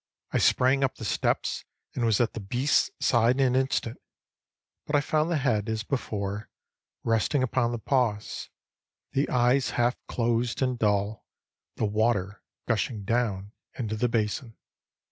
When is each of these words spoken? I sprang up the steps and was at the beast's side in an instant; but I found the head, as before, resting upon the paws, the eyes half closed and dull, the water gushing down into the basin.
I 0.31 0.39
sprang 0.39 0.83
up 0.83 0.95
the 0.95 1.05
steps 1.05 1.63
and 1.93 2.03
was 2.03 2.19
at 2.19 2.33
the 2.33 2.39
beast's 2.39 2.89
side 3.05 3.39
in 3.39 3.53
an 3.53 3.55
instant; 3.55 3.99
but 4.87 4.95
I 4.95 4.99
found 5.01 5.29
the 5.29 5.37
head, 5.37 5.69
as 5.69 5.83
before, 5.83 6.49
resting 7.03 7.43
upon 7.43 7.71
the 7.71 7.77
paws, 7.77 8.49
the 9.11 9.29
eyes 9.29 9.69
half 9.77 9.95
closed 10.07 10.63
and 10.63 10.79
dull, 10.79 11.27
the 11.75 11.85
water 11.85 12.41
gushing 12.67 13.03
down 13.03 13.51
into 13.77 13.95
the 13.95 14.09
basin. 14.09 14.57